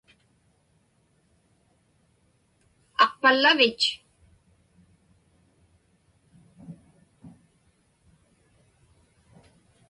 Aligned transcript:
Aqpallavich? 3.03 3.85